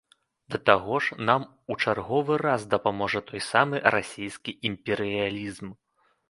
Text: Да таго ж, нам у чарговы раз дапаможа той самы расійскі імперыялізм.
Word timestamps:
Да 0.53 0.59
таго 0.67 0.95
ж, 1.07 1.17
нам 1.29 1.41
у 1.75 1.77
чарговы 1.85 2.37
раз 2.45 2.65
дапаможа 2.71 3.21
той 3.29 3.45
самы 3.51 3.83
расійскі 3.97 4.57
імперыялізм. 4.71 5.67